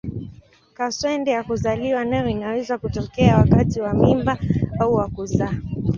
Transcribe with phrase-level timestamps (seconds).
[0.77, 4.37] Kaswende ya kuzaliwa nayo inaweza kutokea wakati wa mimba
[4.79, 5.53] au wa kuzaa.